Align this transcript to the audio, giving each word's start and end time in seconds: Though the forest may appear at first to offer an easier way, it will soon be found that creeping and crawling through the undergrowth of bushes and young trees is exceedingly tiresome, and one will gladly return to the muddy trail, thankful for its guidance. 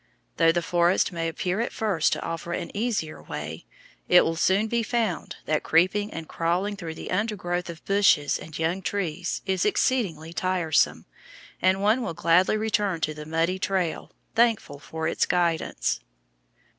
Though 0.37 0.51
the 0.51 0.63
forest 0.63 1.11
may 1.11 1.27
appear 1.27 1.59
at 1.59 1.71
first 1.71 2.11
to 2.13 2.23
offer 2.23 2.53
an 2.53 2.75
easier 2.75 3.21
way, 3.21 3.65
it 4.09 4.25
will 4.25 4.35
soon 4.35 4.65
be 4.67 4.81
found 4.81 5.35
that 5.45 5.61
creeping 5.61 6.11
and 6.11 6.27
crawling 6.27 6.75
through 6.75 6.95
the 6.95 7.11
undergrowth 7.11 7.69
of 7.69 7.85
bushes 7.85 8.39
and 8.39 8.57
young 8.57 8.81
trees 8.81 9.43
is 9.45 9.63
exceedingly 9.63 10.33
tiresome, 10.33 11.05
and 11.61 11.83
one 11.83 12.01
will 12.01 12.15
gladly 12.15 12.57
return 12.57 12.99
to 13.01 13.13
the 13.13 13.27
muddy 13.27 13.59
trail, 13.59 14.11
thankful 14.33 14.79
for 14.79 15.07
its 15.07 15.27
guidance. 15.27 15.99